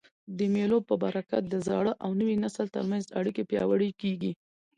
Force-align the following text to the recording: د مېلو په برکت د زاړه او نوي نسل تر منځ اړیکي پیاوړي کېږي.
د 0.37 0.39
مېلو 0.53 0.77
په 0.87 0.93
برکت 1.03 1.43
د 1.47 1.55
زاړه 1.67 1.93
او 2.03 2.09
نوي 2.21 2.35
نسل 2.43 2.65
تر 2.75 2.83
منځ 2.91 3.03
اړیکي 3.19 3.43
پیاوړي 3.49 3.89
کېږي. 4.01 4.31